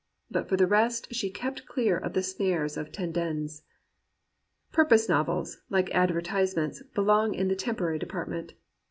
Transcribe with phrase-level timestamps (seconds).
[0.31, 3.61] But for the rest she kept clear of the snare of Tendenz.
[4.71, 8.53] Purpose novels, like advertisements, belong in the temporary department.